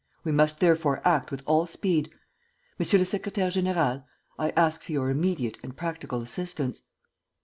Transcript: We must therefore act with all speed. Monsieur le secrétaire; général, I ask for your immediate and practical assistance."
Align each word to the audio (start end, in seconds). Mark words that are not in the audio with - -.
We 0.23 0.31
must 0.31 0.59
therefore 0.59 0.99
act 1.07 1.29
with 1.29 1.43
all 1.45 1.67
speed. 1.67 2.09
Monsieur 2.79 2.97
le 2.97 3.05
secrétaire; 3.05 3.51
général, 3.55 4.03
I 4.39 4.49
ask 4.57 4.81
for 4.81 4.93
your 4.93 5.11
immediate 5.11 5.59
and 5.61 5.77
practical 5.77 6.21
assistance." 6.21 6.81